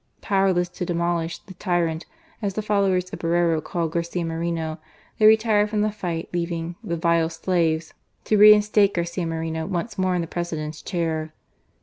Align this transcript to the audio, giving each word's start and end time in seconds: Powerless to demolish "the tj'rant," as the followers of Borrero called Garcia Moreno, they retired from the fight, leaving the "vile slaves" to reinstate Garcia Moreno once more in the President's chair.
Powerless 0.21 0.67
to 0.69 0.83
demolish 0.83 1.37
"the 1.37 1.53
tj'rant," 1.53 2.05
as 2.41 2.55
the 2.55 2.63
followers 2.63 3.11
of 3.13 3.19
Borrero 3.19 3.61
called 3.63 3.91
Garcia 3.91 4.25
Moreno, 4.25 4.79
they 5.19 5.27
retired 5.27 5.69
from 5.69 5.81
the 5.83 5.91
fight, 5.91 6.27
leaving 6.33 6.75
the 6.83 6.97
"vile 6.97 7.29
slaves" 7.29 7.93
to 8.23 8.35
reinstate 8.35 8.95
Garcia 8.95 9.27
Moreno 9.27 9.67
once 9.67 9.99
more 9.99 10.15
in 10.15 10.21
the 10.21 10.25
President's 10.27 10.81
chair. 10.81 11.33